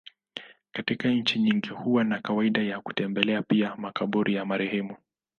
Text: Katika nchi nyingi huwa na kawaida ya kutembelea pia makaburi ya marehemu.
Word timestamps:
Katika 0.71 1.09
nchi 1.09 1.39
nyingi 1.39 1.69
huwa 1.69 2.03
na 2.03 2.19
kawaida 2.21 2.61
ya 2.61 2.81
kutembelea 2.81 3.41
pia 3.41 3.75
makaburi 3.75 4.33
ya 4.35 4.45
marehemu. 4.45 4.95